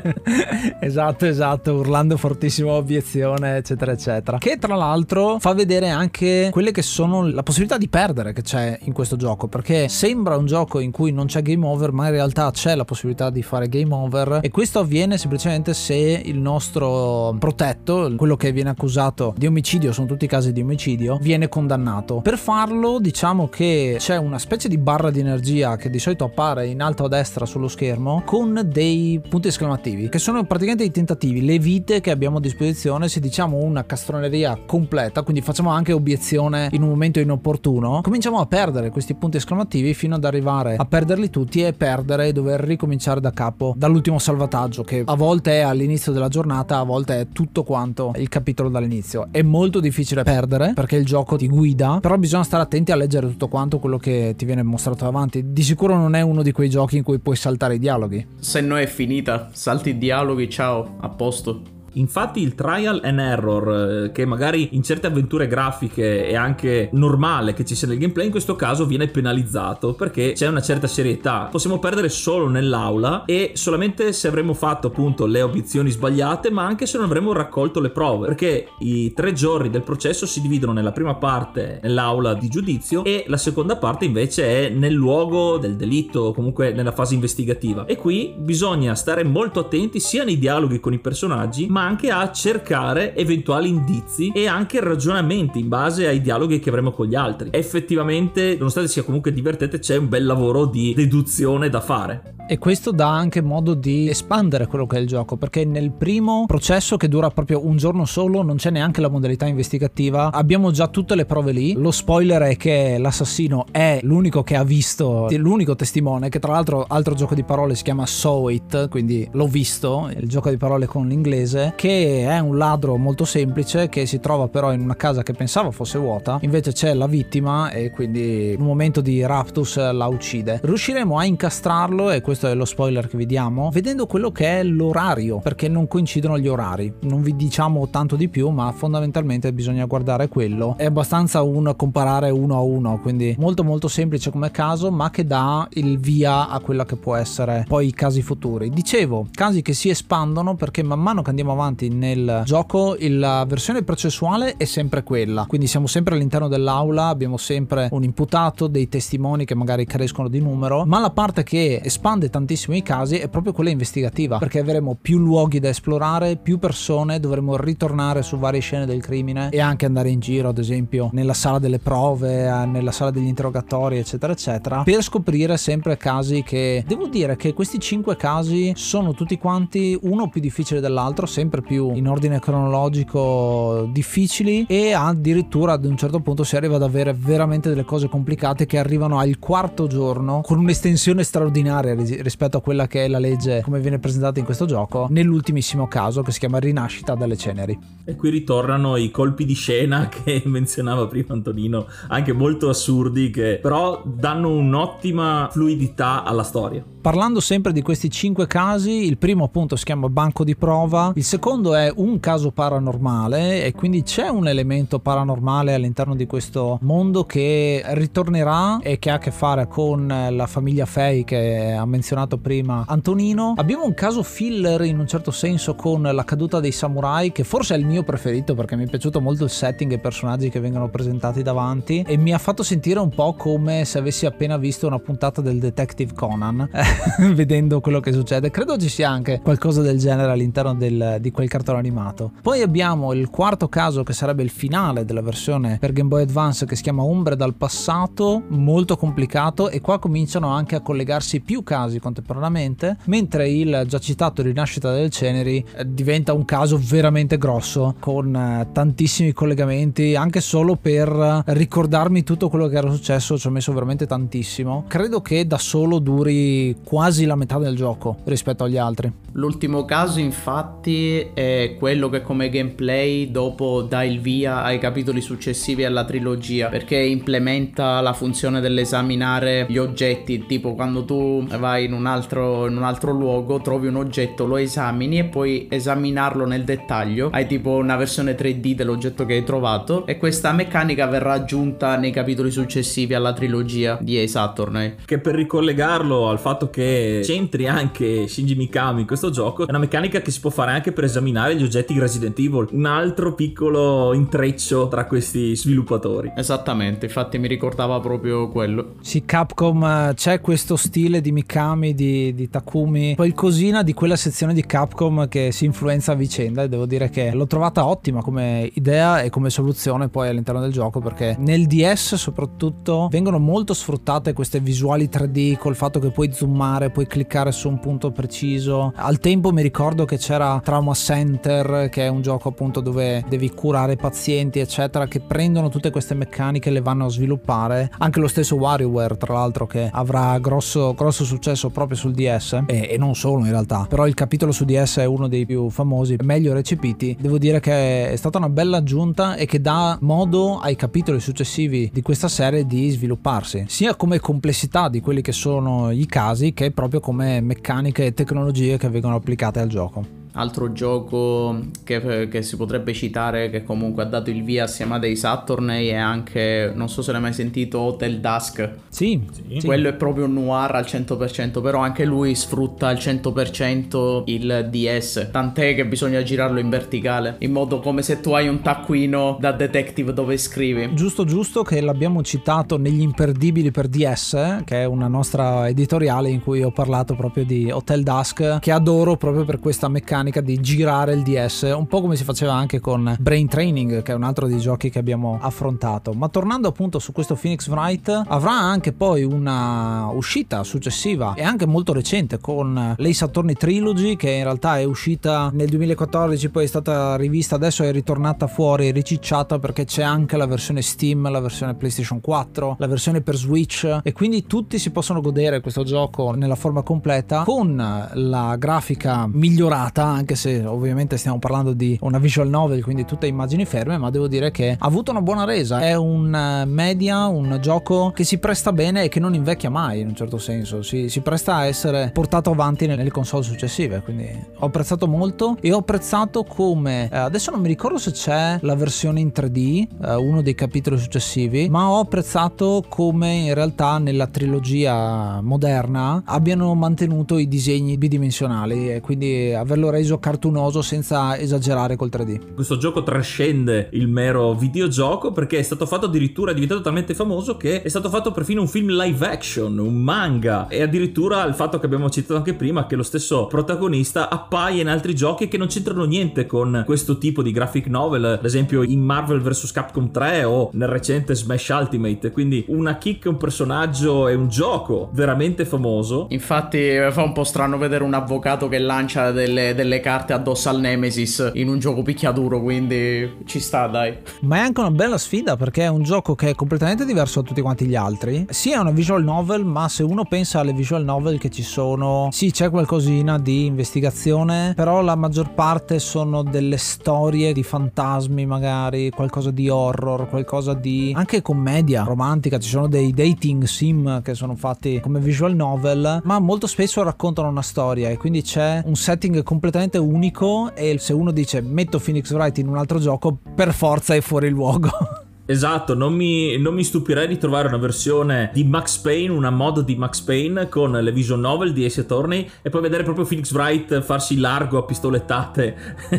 [0.80, 4.38] esatto, esatto, urlando fortissimo obiezione, eccetera, eccetera.
[4.38, 8.78] Che tra l'altro fa vedere anche quelle che sono la possibilità di perdere che c'è
[8.84, 12.12] in questo gioco, perché sembra un gioco in cui non c'è game over, ma in
[12.12, 17.36] realtà c'è la possibilità di fare game over e questo avviene semplicemente se il nostro
[17.40, 22.22] protetto, quello che viene accusato di omicidio, sono tutti casi di omicidio, viene condannato.
[22.22, 26.68] Per farlo, diciamo che c'è una specie di barra di energia che di solito appare
[26.68, 31.44] in alto a destra sullo schermo con dei punti esclamativi che sono praticamente i tentativi,
[31.44, 36.70] le vite che abbiamo a disposizione se diciamo una castroneria completa, quindi facciamo anche obiezione
[36.72, 41.30] in un momento inopportuno, cominciamo a perdere questi punti esclamativi fino ad arrivare a perderli
[41.30, 46.12] tutti e perdere e dover ricominciare da capo dall'ultimo salvataggio che a volte è all'inizio
[46.12, 49.28] della giornata, a volte è tutto quanto il capitolo dall'inizio.
[49.32, 53.28] È molto difficile perdere perché il gioco ti guida, però bisogna stare attenti a leggere
[53.28, 55.52] tutto quanto quello che ti viene mostrato davanti.
[55.52, 58.26] Di sicuro non è uno di quei giochi in cui puoi saltare i dialoghi.
[58.40, 61.78] Se no è finita, salti i dialoghi, ciao, a posto.
[61.94, 67.54] Infatti il trial and error, eh, che magari in certe avventure grafiche è anche normale
[67.54, 71.48] che ci sia nel gameplay, in questo caso viene penalizzato perché c'è una certa serietà.
[71.52, 76.86] Possiamo perdere solo nell'aula e solamente se avremo fatto appunto le obiezioni sbagliate, ma anche
[76.86, 80.92] se non avremo raccolto le prove, perché i tre giorni del processo si dividono nella
[80.92, 86.34] prima parte nell'aula di giudizio e la seconda parte invece è nel luogo del delitto
[86.34, 87.86] comunque nella fase investigativa.
[87.86, 92.32] E qui bisogna stare molto attenti sia nei dialoghi con i personaggi, ma anche a
[92.32, 97.50] cercare eventuali indizi e anche ragionamenti in base ai dialoghi che avremo con gli altri.
[97.52, 102.36] Effettivamente, nonostante sia comunque divertente, c'è un bel lavoro di deduzione da fare.
[102.52, 106.46] E questo dà anche modo di espandere quello che è il gioco, perché nel primo
[106.48, 110.88] processo che dura proprio un giorno solo non c'è neanche la modalità investigativa, abbiamo già
[110.88, 111.74] tutte le prove lì.
[111.74, 116.86] Lo spoiler è che l'assassino è l'unico che ha visto, l'unico testimone, che tra l'altro
[116.88, 120.88] altro gioco di parole si chiama Saw It, quindi l'ho visto, il gioco di parole
[120.88, 125.24] con l'inglese che è un ladro molto semplice che si trova però in una casa
[125.24, 129.78] che pensava fosse vuota, invece c'è la vittima e quindi in un momento di raptus
[129.92, 130.60] la uccide.
[130.64, 134.64] Riusciremo a incastrarlo e questo è lo spoiler che vi diamo, vedendo quello che è
[134.64, 136.94] l'orario, perché non coincidono gli orari.
[137.02, 140.76] Non vi diciamo tanto di più, ma fondamentalmente bisogna guardare quello.
[140.78, 145.26] È abbastanza un comparare uno a uno, quindi molto molto semplice come caso, ma che
[145.26, 148.70] dà il via a quella che può essere poi i casi futuri.
[148.70, 151.59] Dicevo, casi che si espandono perché man mano che andiamo avanti
[151.90, 157.90] nel gioco la versione processuale è sempre quella, quindi siamo sempre all'interno dell'aula, abbiamo sempre
[157.92, 162.76] un imputato, dei testimoni che magari crescono di numero, ma la parte che espande tantissimo
[162.76, 167.58] i casi è proprio quella investigativa, perché avremo più luoghi da esplorare, più persone, dovremo
[167.58, 171.60] ritornare su varie scene del crimine e anche andare in giro, ad esempio, nella sala
[171.60, 177.08] delle prove, eh, nella sala degli interrogatori, eccetera, eccetera, per scoprire sempre casi che devo
[177.08, 182.08] dire che questi cinque casi sono tutti quanti uno più difficile dell'altro, sempre più in
[182.08, 187.84] ordine cronologico difficili e addirittura ad un certo punto si arriva ad avere veramente delle
[187.84, 193.08] cose complicate che arrivano al quarto giorno con un'estensione straordinaria rispetto a quella che è
[193.08, 197.36] la legge come viene presentata in questo gioco nell'ultimissimo caso che si chiama Rinascita dalle
[197.36, 197.78] ceneri.
[198.06, 203.60] E qui ritornano i colpi di scena che menzionava prima Antonino, anche molto assurdi che
[203.62, 206.84] però danno un'ottima fluidità alla storia.
[207.02, 211.24] Parlando sempre di questi cinque casi, il primo appunto si chiama banco di prova, il
[211.24, 211.39] secondo
[211.74, 217.82] è un caso paranormale e quindi c'è un elemento paranormale all'interno di questo mondo che
[217.86, 222.84] ritornerà e che ha a che fare con la famiglia Fay che ha menzionato prima
[222.88, 223.54] Antonino.
[223.56, 227.74] Abbiamo un caso filler in un certo senso con la caduta dei samurai che forse
[227.74, 230.60] è il mio preferito perché mi è piaciuto molto il setting e i personaggi che
[230.60, 234.88] vengono presentati davanti e mi ha fatto sentire un po' come se avessi appena visto
[234.88, 236.70] una puntata del Detective Conan
[237.34, 238.52] vedendo quello che succede.
[238.52, 242.32] Credo ci sia anche qualcosa del genere all'interno del, di quel cartone animato.
[242.42, 246.66] Poi abbiamo il quarto caso che sarebbe il finale della versione per Game Boy Advance
[246.66, 251.64] che si chiama Ombre dal passato, molto complicato e qua cominciano anche a collegarsi più
[251.64, 257.96] casi contemporaneamente, mentre il già citato Rinascita delle Ceneri eh, diventa un caso veramente grosso
[258.00, 263.52] con eh, tantissimi collegamenti, anche solo per ricordarmi tutto quello che era successo ci ho
[263.52, 264.86] messo veramente tantissimo.
[264.88, 269.12] Credo che da solo duri quasi la metà del gioco rispetto agli altri.
[269.34, 275.86] L'ultimo caso infatti è quello che come gameplay dopo dà il via ai capitoli successivi
[275.86, 282.06] alla trilogia perché implementa la funzione dell'esaminare gli oggetti tipo quando tu vai in un
[282.06, 287.30] altro, in un altro luogo trovi un oggetto lo esamini e puoi esaminarlo nel dettaglio.
[287.32, 292.12] Hai tipo una versione 3D dell'oggetto che hai trovato e questa meccanica verrà aggiunta nei
[292.12, 298.28] capitoli successivi alla trilogia di A Saturn che per ricollegarlo al fatto che c'entri anche
[298.28, 301.56] Shinji Mikami in questo gioco è una meccanica che si può fare anche per esaminare
[301.56, 302.68] gli oggetti di Resident Evil.
[302.72, 306.32] Un altro piccolo intreccio tra questi sviluppatori.
[306.36, 308.96] Esattamente infatti mi ricordava proprio quello.
[309.02, 314.54] Sì Capcom eh, c'è questo stile di Mikami di, di Takumi qualcosina di quella sezione
[314.54, 318.70] di Capcom che si influenza a vicenda e devo dire che l'ho trovata ottima come
[318.74, 324.34] idea e come soluzione poi all'interno del gioco perché nel DS soprattutto vengono molto sfruttate
[324.34, 328.94] queste visuali 3D col fatto che puoi zoomare, puoi cliccare su un punto preciso.
[328.96, 333.52] Al tempo mi ricordo che c'era Trauma Center, che è un gioco appunto dove devi
[333.52, 337.92] curare pazienti, eccetera, che prendono tutte queste meccaniche e le vanno a sviluppare.
[338.00, 342.88] Anche lo stesso WarioWare, tra l'altro, che avrà grosso, grosso successo proprio sul DS e,
[342.92, 343.86] e non solo in realtà.
[343.88, 347.18] Però il capitolo su DS è uno dei più famosi, meglio recepiti.
[347.20, 351.90] Devo dire che è stata una bella aggiunta e che dà modo ai capitoli successivi
[351.92, 356.72] di questa serie di svilupparsi, sia come complessità di quelli che sono i casi che
[356.72, 360.19] proprio come meccaniche e tecnologie che vengono applicate al gioco.
[360.34, 365.00] Altro gioco che, che, si potrebbe citare, che comunque ha dato il via assieme a
[365.00, 368.70] dei Saturn, è anche, non so se l'hai mai sentito, Hotel Dusk.
[368.90, 369.66] Sì, sì.
[369.66, 375.30] Quello è proprio un noir al 100%, però anche lui sfrutta al 100% il DS.
[375.32, 379.52] Tant'è che bisogna girarlo in verticale, in modo come se tu hai un taccuino da
[379.52, 380.94] detective dove scrivi.
[380.94, 386.42] Giusto, giusto che l'abbiamo citato negli imperdibili per DS, che è una nostra editoriale in
[386.42, 390.60] cui ho parlato proprio di Hotel Dusk, che adoro proprio per questa meccanica meccanica di
[390.60, 394.24] girare il DS, un po' come si faceva anche con Brain Training, che è un
[394.24, 396.12] altro dei giochi che abbiamo affrontato.
[396.12, 401.66] Ma tornando appunto su questo Phoenix Wright, avrà anche poi una uscita successiva e anche
[401.66, 406.68] molto recente con l'Ace Attorney Trilogy, che in realtà è uscita nel 2014, poi è
[406.68, 411.76] stata rivista, adesso è ritornata fuori, ricicciata perché c'è anche la versione Steam, la versione
[411.76, 416.56] PlayStation 4, la versione per Switch e quindi tutti si possono godere questo gioco nella
[416.56, 417.76] forma completa con
[418.14, 423.66] la grafica migliorata anche se ovviamente stiamo parlando di una visual novel, quindi tutte immagini
[423.66, 425.80] ferme, ma devo dire che ha avuto una buona resa.
[425.80, 430.00] È un eh, media, un gioco che si presta bene e che non invecchia mai
[430.02, 434.28] in un certo senso, si, si presta a essere portato avanti nelle console successive, quindi
[434.58, 438.76] ho apprezzato molto e ho apprezzato come, eh, adesso non mi ricordo se c'è la
[438.76, 444.28] versione in 3D, eh, uno dei capitoli successivi, ma ho apprezzato come in realtà nella
[444.28, 452.10] trilogia moderna abbiano mantenuto i disegni bidimensionali e quindi averlo reso cartunoso senza esagerare col
[452.10, 452.54] 3D.
[452.54, 457.58] Questo gioco trascende il mero videogioco perché è stato fatto addirittura, è diventato talmente famoso
[457.58, 461.80] che è stato fatto perfino un film live action, un manga e addirittura il fatto
[461.80, 465.68] che abbiamo citato anche prima che lo stesso protagonista appaia in altri giochi che non
[465.68, 470.44] c'entrano niente con questo tipo di graphic novel, ad esempio in Marvel vs Capcom 3
[470.44, 476.28] o nel recente Smash Ultimate, quindi una kick, un personaggio e un gioco veramente famoso.
[476.30, 480.80] Infatti fa un po' strano vedere un avvocato che lancia delle, delle carte addosso al
[480.80, 484.16] Nemesis in un gioco picchiaduro, quindi ci sta dai.
[484.42, 487.48] Ma è anche una bella sfida perché è un gioco che è completamente diverso da
[487.48, 488.46] tutti quanti gli altri.
[488.50, 492.30] Sì, è una visual novel, ma se uno pensa alle visual novel che ci sono,
[492.32, 499.10] sì, c'è qualcosina di investigazione, però la maggior parte sono delle storie di fantasmi magari,
[499.10, 504.56] qualcosa di horror, qualcosa di anche commedia romantica, ci sono dei dating sim che sono
[504.56, 509.44] fatti come visual novel, ma molto spesso raccontano una storia e quindi c'è un setting
[509.44, 514.16] completamente unico e se uno dice metto Phoenix Wright in un altro gioco, per forza
[514.16, 514.90] è fuori luogo.
[515.50, 519.80] Esatto, non mi, non mi, stupirei di trovare una versione di Max Payne, una mod
[519.80, 523.52] di Max Payne con le visual novel di Ace Attorney e poi vedere proprio Phoenix
[523.54, 525.76] Wright farsi largo a pistolettate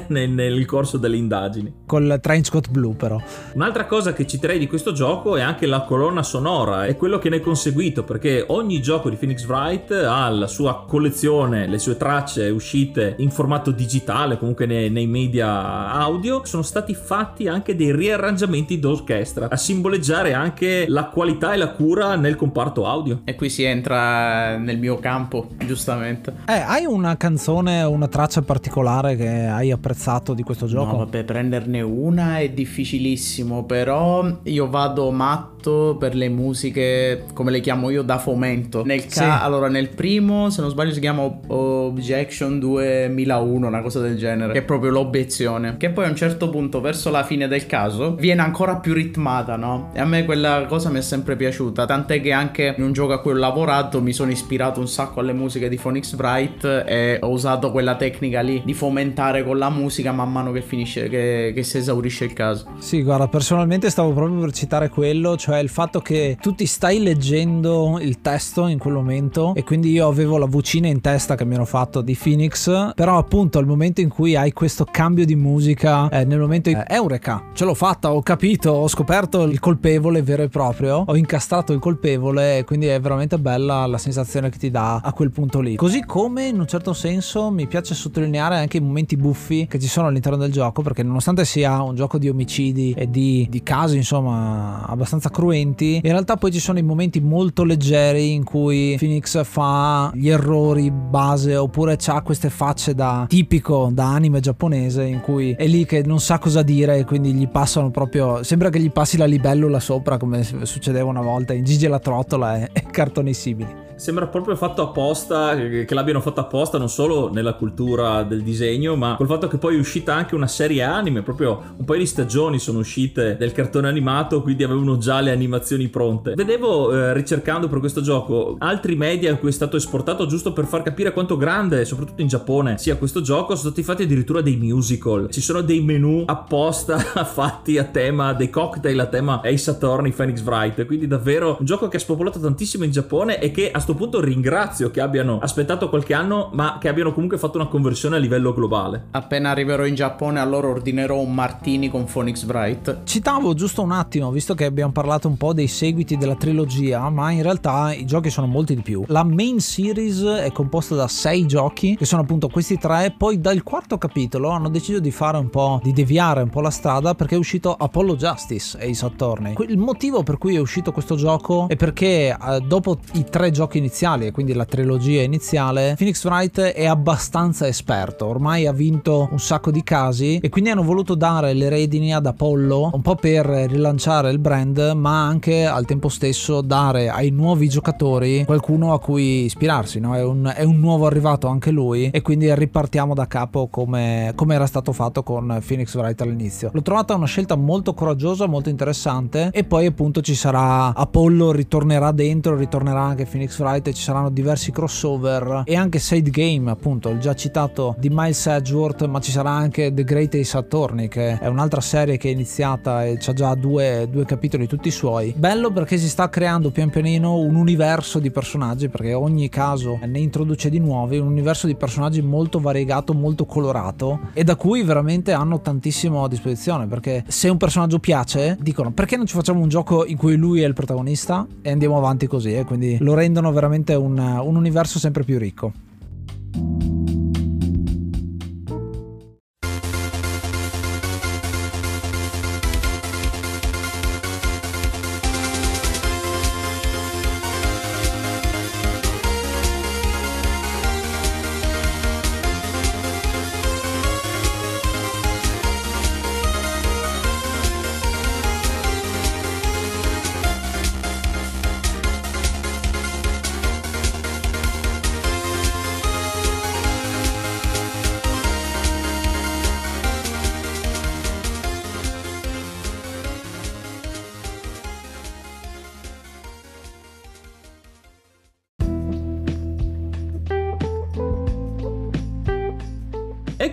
[0.09, 1.73] nel, nel, corso delle indagini.
[1.87, 3.23] Col trench coat blu però.
[3.53, 7.29] Un'altra cosa che citerei di questo gioco è anche la colonna sonora e quello che
[7.29, 11.97] ne è conseguito perché ogni gioco di Phoenix Wright ha la sua collezione, le sue
[11.97, 17.95] tracce uscite in formato digitale, comunque nei, nei media audio, sono stati fatti anche dei
[17.95, 23.21] riarrangiamenti d'orchestra orchestra, a simboleggiare anche la qualità e la cura nel comparto audio.
[23.25, 26.33] E qui si entra nel mio campo, giustamente.
[26.47, 30.93] Eh, hai una canzone, una traccia particolare che hai apprezzato di questo gioco?
[30.93, 37.61] No, vabbè, prenderne una è difficilissimo, però io vado matto per le musiche, come le
[37.61, 38.85] chiamo io, da fomento.
[38.85, 39.23] Nel ca- sì.
[39.23, 44.61] Allora, nel primo, se non sbaglio, si chiama Objection 2001, una cosa del genere, che
[44.61, 45.77] è proprio l'obiezione.
[45.77, 49.10] Che poi a un certo punto, verso la fine del caso, viene ancora più ritmato
[49.11, 49.91] ritmata, no?
[49.93, 53.13] E a me quella cosa mi è sempre piaciuta, tant'è che anche in un gioco
[53.13, 57.19] a cui ho lavorato mi sono ispirato un sacco alle musiche di Phoenix Bright e
[57.21, 61.53] ho usato quella tecnica lì di fomentare con la musica man mano che finisce, che,
[61.55, 62.67] che si esaurisce il caso.
[62.79, 67.03] Sì, guarda, personalmente stavo proprio per citare quello, cioè il fatto che tu ti stai
[67.03, 71.45] leggendo il testo in quel momento e quindi io avevo la vocina in testa che
[71.45, 75.35] mi ero fatto di Phoenix, però appunto al momento in cui hai questo cambio di
[75.35, 76.77] musica, eh, nel momento in...
[76.77, 79.00] Eh, Eureka, ce l'ho fatta, ho capito, ho scoperto
[79.45, 84.51] il colpevole vero e proprio, ho incastrato il colpevole quindi è veramente bella la sensazione
[84.51, 85.77] che ti dà a quel punto lì.
[85.77, 89.89] Così come in un certo senso mi piace sottolineare anche i momenti buffi che ci
[89.89, 93.97] sono all'interno del gioco perché nonostante sia un gioco di omicidi e di, di casi
[93.97, 99.43] insomma abbastanza cruenti, in realtà poi ci sono i momenti molto leggeri in cui Phoenix
[99.45, 105.53] fa gli errori base oppure ha queste facce da tipico da anime giapponese in cui
[105.53, 108.91] è lì che non sa cosa dire e quindi gli passano proprio sembra che gli
[108.91, 113.35] passi la libellula sopra come succedeva una volta in Gigi la trottola e, e cartoni
[113.35, 118.97] simili sembra proprio fatto apposta, che l'abbiano fatto apposta non solo nella cultura del disegno,
[118.97, 122.07] ma col fatto che poi è uscita anche una serie anime, proprio un paio di
[122.07, 126.33] stagioni sono uscite del cartone animato, quindi avevano già le animazioni pronte.
[126.35, 130.65] Vedevo, eh, ricercando per questo gioco, altri media in cui è stato esportato giusto per
[130.65, 134.57] far capire quanto grande, soprattutto in Giappone, sia questo gioco, sono stati fatti addirittura dei
[134.57, 135.29] musical.
[135.31, 140.43] Ci sono dei menu apposta fatti a tema, dei cocktail a tema Ace Attorney Phoenix
[140.43, 143.95] Wright, quindi davvero un gioco che ha spopolato tantissimo in Giappone e che a questo
[143.95, 148.19] punto ringrazio che abbiano aspettato qualche anno, ma che abbiano comunque fatto una conversione a
[148.19, 149.07] livello globale.
[149.11, 153.03] Appena arriverò in Giappone, allora ordinerò un martini con Phoenix Bright.
[153.05, 157.31] Citavo giusto un attimo, visto che abbiamo parlato un po' dei seguiti della trilogia, ma
[157.33, 159.03] in realtà i giochi sono molti di più.
[159.09, 163.15] La main series è composta da sei giochi, che sono appunto questi tre.
[163.17, 166.71] Poi dal quarto capitolo hanno deciso di fare un po', di deviare un po' la
[166.71, 169.55] strada perché è uscito Apollo Justice e i Attorney.
[169.67, 173.80] Il motivo per cui è uscito questo gioco è perché eh, dopo i tre giochi
[173.81, 179.41] iniziali e quindi la trilogia iniziale, Phoenix Wright è abbastanza esperto, ormai ha vinto un
[179.41, 183.47] sacco di casi e quindi hanno voluto dare le redini ad Apollo un po' per
[183.47, 189.45] rilanciare il brand, ma anche al tempo stesso dare ai nuovi giocatori qualcuno a cui
[189.45, 190.15] ispirarsi, no?
[190.15, 194.55] è, un, è, un, nuovo arrivato anche lui e quindi ripartiamo da capo come, come
[194.55, 196.71] era stato fatto con Phoenix Wright all'inizio.
[196.73, 202.13] L'ho trovata una scelta molto coraggiosa, molto interessante e poi appunto ci sarà Apollo ritornerà
[202.13, 207.09] dentro, ritornerà anche Phoenix Wright e ci saranno diversi crossover e anche Side Game appunto,
[207.09, 211.39] il già citato di Miles Edgeworth, ma ci sarà anche The Great Ace Attorney che
[211.39, 215.33] è un'altra serie che è iniziata e ha già due, due capitoli tutti suoi.
[215.37, 220.19] Bello perché si sta creando pian pianino un universo di personaggi perché ogni caso ne
[220.19, 225.33] introduce di nuovi, un universo di personaggi molto variegato, molto colorato e da cui veramente
[225.33, 229.69] hanno tantissimo a disposizione perché se un personaggio piace dicono perché non ci facciamo un
[229.69, 233.50] gioco in cui lui è il protagonista e andiamo avanti così e quindi lo rendono
[233.53, 235.73] veramente un, un universo sempre più ricco.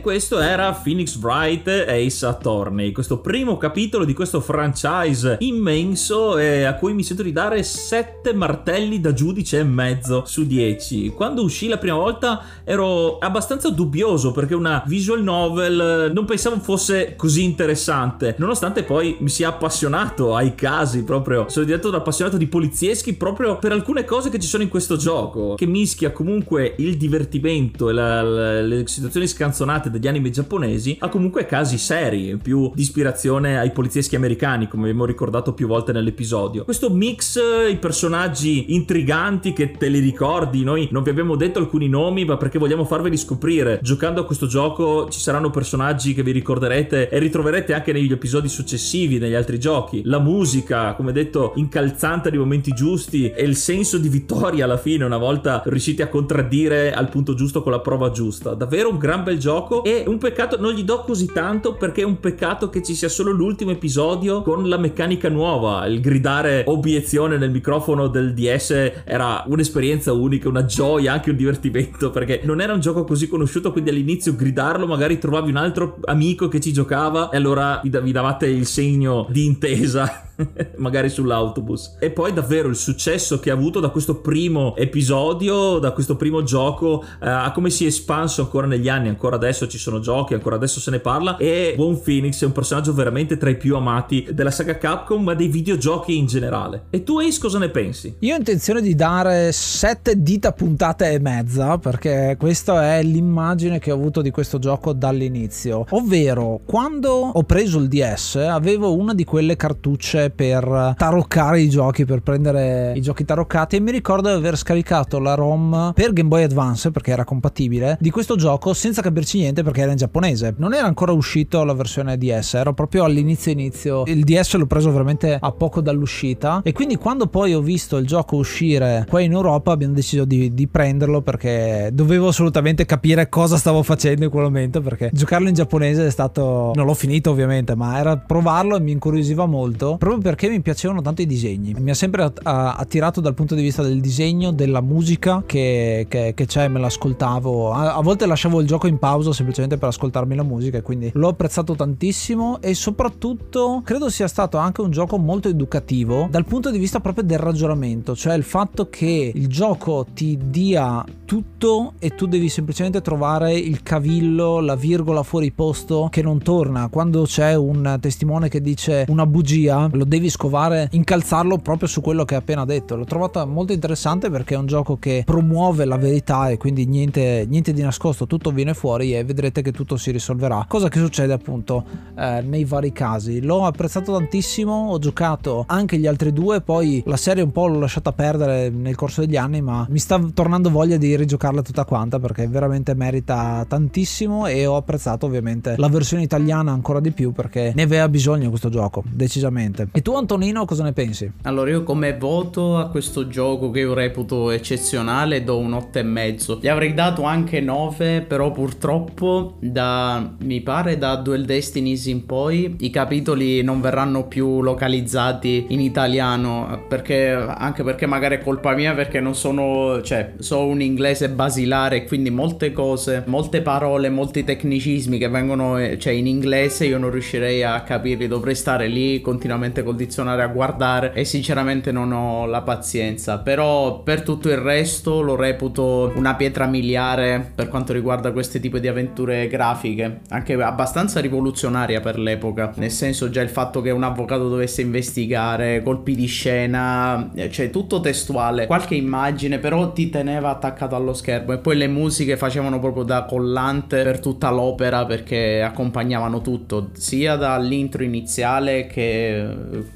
[0.08, 6.64] Questo era Phoenix Wright e Ace Attorney, questo primo capitolo di questo franchise immenso e
[6.64, 11.10] a cui mi sento di dare 7 martelli da giudice e mezzo su 10.
[11.10, 17.18] Quando uscì la prima volta ero abbastanza dubbioso perché una visual novel non pensavo fosse
[17.18, 23.14] così interessante, nonostante poi mi sia appassionato ai casi proprio, sono diventato appassionato di polizieschi
[23.16, 27.89] proprio per alcune cose che ci sono in questo gioco, che mischia comunque il divertimento
[27.89, 32.82] e la, la, le situazioni scanzonate degli anime giapponesi a comunque casi seri, più di
[32.82, 36.64] ispirazione ai polizieschi americani, come abbiamo ricordato più volte nell'episodio.
[36.64, 37.39] Questo mix,
[37.70, 42.38] i personaggi intriganti che te li ricordi, noi non vi abbiamo detto alcuni nomi, ma
[42.38, 43.80] perché vogliamo farveli scoprire.
[43.82, 48.48] Giocando a questo gioco ci saranno personaggi che vi ricorderete e ritroverete anche negli episodi
[48.48, 50.02] successivi, negli altri giochi.
[50.06, 55.06] La musica, come detto, incalzante nei momenti giusti e il senso di vittoria alla fine,
[55.06, 58.54] una volta riusciti a contraddire al punto giusto con la prova giusta.
[58.54, 62.04] Davvero un gran bel gioco e un peccato non gli do così tanto perché è
[62.04, 67.38] un peccato che ci sia solo l'ultimo episodio con la meccanica nuova il gridare obiezione
[67.38, 72.74] nel microfono del DS era un'esperienza unica una gioia anche un divertimento perché non era
[72.74, 77.30] un gioco così conosciuto quindi all'inizio gridarlo magari trovavi un altro amico che ci giocava
[77.30, 80.28] e allora vi, vi davate il segno di intesa
[80.78, 81.98] magari sull'autobus.
[82.00, 86.44] E poi davvero il successo che ha avuto da questo primo episodio, da questo primo
[86.44, 90.34] gioco, eh, a come si è espanso ancora negli anni, ancora adesso ci sono giochi,
[90.34, 93.76] ancora adesso se ne parla e Buon Phoenix è un personaggio veramente tra i più
[93.76, 96.86] amati della saga Capcom, ma dei videogiochi in generale.
[96.89, 98.15] E tu Ace cosa ne pensi?
[98.20, 103.91] Io ho intenzione di dare sette dita puntate e mezza, perché questa è l'immagine che
[103.91, 105.86] ho avuto di questo gioco dall'inizio.
[105.89, 112.05] Ovvero, quando ho preso il DS avevo una di quelle cartucce per taroccare i giochi,
[112.05, 116.30] per prendere i giochi taroccati e mi ricordo di aver scaricato la ROM per Game
[116.30, 120.53] Boy Advance perché era compatibile di questo gioco senza capirci niente perché era in giapponese.
[120.58, 124.03] Non era ancora uscito la versione DS, ero proprio all'inizio inizio.
[124.05, 128.05] Il DS l'ho preso veramente a poco dall'uscita e quindi quando poi ho visto il
[128.05, 133.58] gioco uscire qua in Europa abbiamo deciso di, di prenderlo perché dovevo assolutamente capire cosa
[133.58, 137.76] stavo facendo in quel momento perché giocarlo in giapponese è stato non l'ho finito ovviamente
[137.76, 141.76] ma era provarlo e mi incuriosiva molto proprio proprio perché mi piacevano tanto i disegni.
[141.78, 146.45] Mi ha sempre attirato dal punto di vista del disegno, della musica che, che, che
[146.45, 147.72] c'è, me l'ascoltavo.
[147.72, 149.47] A, a, volte lasciavo il gioco in pausa semplicemente
[149.78, 154.82] per ascoltarmi la musica e quindi l'ho apprezzato tantissimo e soprattutto credo sia stato anche
[154.82, 159.32] un gioco molto educativo dal punto di vista proprio del ragionamento, cioè il fatto che
[159.34, 165.52] il gioco ti dia tutto e tu devi semplicemente trovare il cavillo, la virgola fuori
[165.52, 166.88] posto che non torna.
[166.88, 172.24] Quando c'è un testimone che dice una bugia, lo devi scovare, incalzarlo proprio su quello
[172.24, 172.95] che hai appena detto.
[172.95, 177.45] L'ho trovata molto interessante perché è un gioco che promuove la verità e quindi niente,
[177.48, 180.66] niente di nascosto, tutto viene fuori e vedrete che tutto si risolverà.
[180.68, 181.86] Cosa che succede appunto
[182.18, 183.42] eh, nei vari casi.
[183.42, 187.80] L'ho apprezzato tantissimo, ho giocato anche gli altri due, poi la serie un po' l'ho
[187.80, 192.20] lasciata perdere nel corso degli anni, ma mi sta tornando voglia di rigiocarla tutta quanta
[192.20, 197.74] perché veramente merita tantissimo e ho apprezzato ovviamente la versione italiana ancora di più perché
[197.76, 199.90] ne aveva bisogno questo gioco, decisamente.
[199.92, 201.32] E tu Antonino cosa ne pensi?
[201.44, 206.60] Allora io come voto a questo gioco che io reputo eccezionale do un 8,5.
[206.62, 209.27] Gli avrei dato anche 9, però purtroppo
[209.60, 215.80] da mi pare da Duel Destinies in poi i capitoli non verranno più localizzati in
[215.80, 221.30] italiano perché anche perché magari è colpa mia perché non sono cioè so un inglese
[221.30, 227.12] basilare quindi molte cose, molte parole, molti tecnicismi che vengono cioè in inglese io non
[227.12, 232.46] riuscirei a capirli, dovrei stare lì continuamente col dizionario a guardare e sinceramente non ho
[232.46, 238.32] la pazienza, però per tutto il resto lo reputo una pietra miliare per quanto riguarda
[238.32, 243.82] questi tipi di avventure grafiche, anche abbastanza rivoluzionaria per l'epoca, nel senso già il fatto
[243.82, 249.91] che un avvocato dovesse investigare, colpi di scena, eh, cioè tutto testuale, qualche immagine però
[249.91, 254.49] ti teneva attaccato allo schermo e poi le musiche facevano proprio da collante per tutta
[254.49, 259.47] l'opera perché accompagnavano tutto, sia dall'intro iniziale che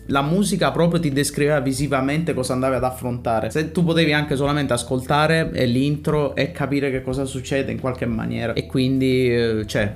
[0.07, 3.49] la musica proprio ti descriveva visivamente cosa andavi ad affrontare.
[3.49, 8.53] Se tu potevi anche solamente ascoltare l'intro e capire che cosa succede in qualche maniera
[8.53, 9.95] e quindi eh, cioè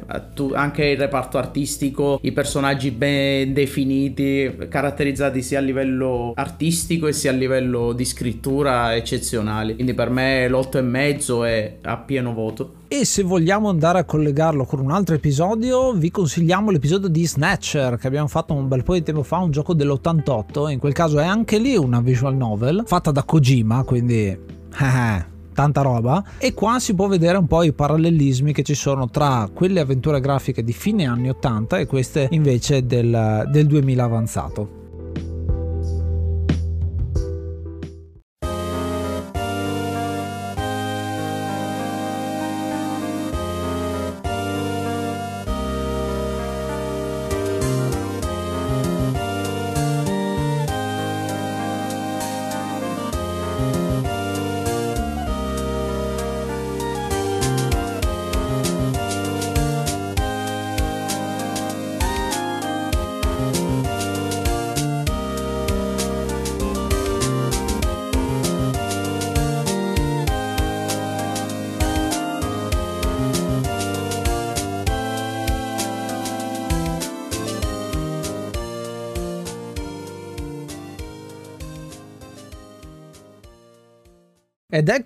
[0.54, 7.32] anche il reparto artistico, i personaggi ben definiti, caratterizzati sia a livello artistico e sia
[7.32, 9.76] a livello di scrittura eccezionali.
[9.76, 12.84] Quindi per me l'8 e mezzo è a pieno voto.
[12.88, 17.98] E se vogliamo andare a collegarlo con un altro episodio, vi consigliamo l'episodio di Snatcher
[17.98, 20.70] che abbiamo fatto un bel po' di tempo fa, un gioco dell'88.
[20.70, 24.38] In quel caso è anche lì una visual novel fatta da Kojima, quindi
[25.56, 29.50] tanta roba e qua si può vedere un po' i parallelismi che ci sono tra
[29.52, 34.84] quelle avventure grafiche di fine anni 80 e queste invece del, del 2000 avanzato.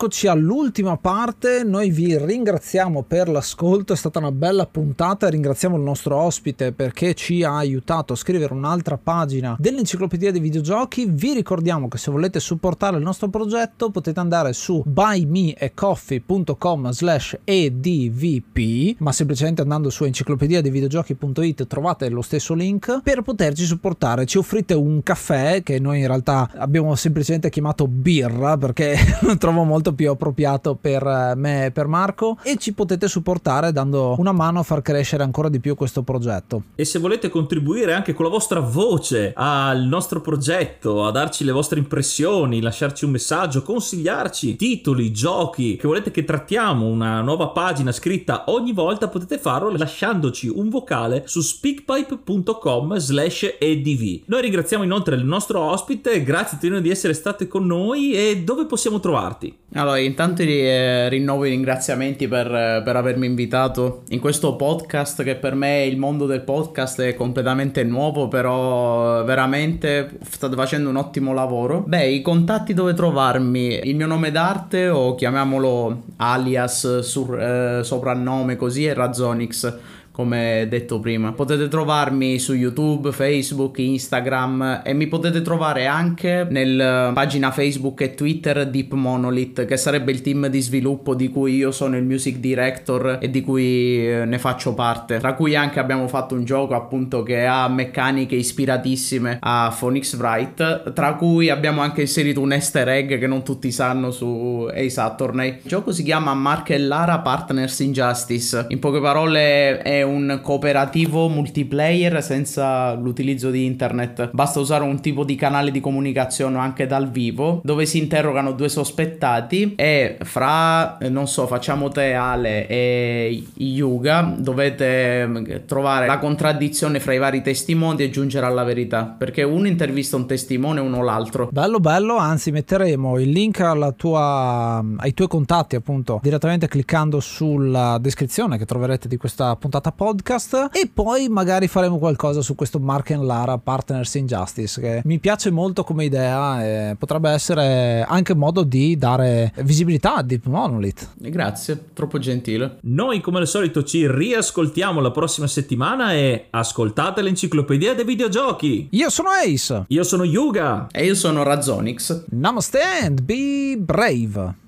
[0.02, 5.82] Eccoci all'ultima parte, noi vi ringraziamo per l'ascolto, è stata una bella puntata, ringraziamo il
[5.82, 11.90] nostro ospite perché ci ha aiutato a scrivere un'altra pagina dell'enciclopedia dei videogiochi, vi ricordiamo
[11.90, 19.64] che se volete supportare il nostro progetto potete andare su buymeacoffee.com slash edvp, ma semplicemente
[19.64, 25.04] andando su enciclopedia dei videogiochi.it trovate lo stesso link per poterci supportare, ci offrite un
[25.04, 30.10] caffè che noi in realtà abbiamo semplicemente chiamato birra perché lo trovo trovo molto più
[30.10, 34.64] appropriato per eh, me e per Marco e ci potete supportare dando una mano a
[34.64, 36.64] far crescere ancora di più questo progetto.
[36.76, 41.52] E se volete contribuire anche con la vostra voce al nostro progetto, a darci le
[41.52, 47.92] vostre impressioni, lasciarci un messaggio, consigliarci titoli, giochi che volete che trattiamo, una nuova pagina
[47.92, 54.22] scritta ogni volta, potete farlo lasciandoci un vocale su speakpipe.com slash edv.
[54.26, 58.66] Noi ringraziamo inoltre il nostro ospite, grazie Tonino di essere state con noi e dove
[58.66, 59.56] possiamo trovarti?
[59.80, 64.04] Allora, intanto eh, rinnovo i ringraziamenti per, eh, per, avermi invitato.
[64.10, 70.18] In questo podcast che per me il mondo del podcast è completamente nuovo, però veramente
[70.22, 71.86] state facendo un ottimo lavoro.
[71.88, 78.58] Beh, i contatti dove trovarmi, il mio nome d'arte o chiamiamolo alias, sur, eh, soprannome
[78.58, 79.78] così è Razonix
[80.20, 81.32] come detto prima.
[81.32, 88.16] Potete trovarmi su YouTube, Facebook, Instagram e mi potete trovare anche nella pagina Facebook e
[88.16, 92.40] Twitter Deep Monolith, che sarebbe il team di sviluppo di cui io sono il music
[92.40, 95.20] director e di cui eh, ne faccio parte.
[95.20, 100.92] Tra cui anche abbiamo fatto un gioco appunto che ha meccaniche ispiratissime a Phoenix Wright,
[100.92, 105.60] tra cui abbiamo anche inserito un easter egg che non tutti sanno su Ace Attorney.
[105.64, 108.66] Il gioco si chiama Mark e Lara Partners in Justice.
[108.68, 110.09] In poche parole è un
[110.42, 114.30] cooperativo multiplayer senza l'utilizzo di internet.
[114.32, 118.70] Basta usare un tipo di canale di comunicazione anche dal vivo dove si interrogano due
[118.70, 127.00] sospettati e fra, non so, facciamo te Ale e Yuga dovete mm, trovare la contraddizione
[127.00, 131.04] fra i vari testimoni e giungere alla verità perché uno intervista un testimone e uno
[131.04, 131.50] l'altro.
[131.52, 133.58] Bello bello, anzi metteremo il link
[133.96, 140.70] tua, ai tuoi contatti appunto direttamente cliccando sulla descrizione che troverete di questa puntata podcast
[140.72, 145.20] e poi magari faremo qualcosa su questo Mark and Lara Partners in Justice che mi
[145.20, 151.10] piace molto come idea e potrebbe essere anche modo di dare visibilità a Deep Monolith.
[151.18, 152.78] Grazie, troppo gentile.
[152.84, 158.88] Noi come al solito ci riascoltiamo la prossima settimana e ascoltate l'enciclopedia dei videogiochi.
[158.92, 159.84] Io sono Ace.
[159.90, 160.88] Io sono Yuga.
[160.94, 162.24] E io sono Razonix.
[162.30, 164.68] Namaste and be brave.